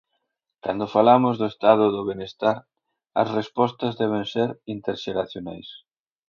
Cando 0.65 0.91
falamos 0.95 1.35
do 1.41 1.47
Estado 1.53 1.85
do 1.95 2.01
benestar, 2.09 2.57
as 3.21 3.27
respostas 3.37 3.97
deben 4.01 4.25
ser 4.33 4.49
interxeracionais. 4.75 5.69